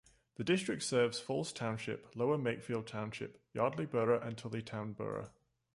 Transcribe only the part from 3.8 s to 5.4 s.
Borough, and Tullytown Borough.